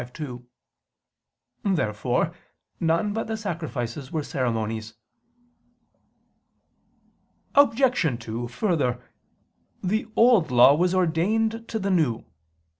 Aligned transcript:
Therefore 1.63 2.33
none 2.79 3.13
but 3.13 3.27
the 3.27 3.37
sacrifices 3.37 4.11
were 4.11 4.23
ceremonies. 4.23 4.95
Obj. 7.53 8.19
2: 8.19 8.47
Further, 8.47 8.99
the 9.83 10.07
Old 10.15 10.49
Law 10.49 10.73
was 10.73 10.95
ordained 10.95 11.67
to 11.67 11.77
the 11.77 11.91
New. 11.91 12.25